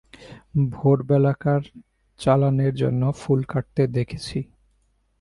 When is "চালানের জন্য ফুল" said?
2.19-3.39